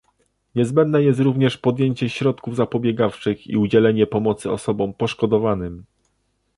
[0.55, 5.83] Niezbędne jest również podjęcie środków zapobiegawczych i udzielenie pomocy osobom poszkodowanym